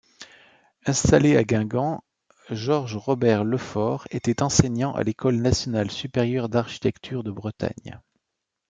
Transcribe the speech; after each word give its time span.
Installé 0.87 1.37
à 1.37 1.43
Guingamp, 1.43 2.03
Georges-Robert 2.49 3.43
Lefort 3.43 4.07
était 4.09 4.41
enseignant 4.41 4.93
à 4.95 5.03
l'école 5.03 5.35
nationale 5.39 5.91
supérieure 5.91 6.49
d'architecture 6.49 7.23
de 7.23 7.29
Bretagne. 7.29 7.99